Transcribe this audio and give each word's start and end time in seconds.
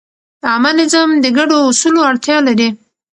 عامه 0.49 0.71
نظم 0.79 1.09
د 1.23 1.25
ګډو 1.37 1.57
اصولو 1.69 1.99
اړتیا 2.09 2.37
لري. 2.47 2.69